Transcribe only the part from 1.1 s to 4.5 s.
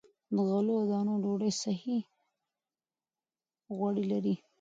ډوډۍ صحي غوړي لري.